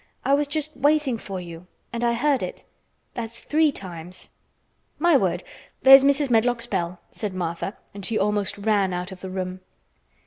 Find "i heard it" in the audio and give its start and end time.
2.03-2.63